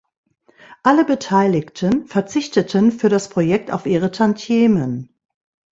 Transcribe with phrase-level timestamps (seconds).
[0.81, 5.13] Alle Beteiligten verzichteten für das Projekt auf ihre Tantiemen.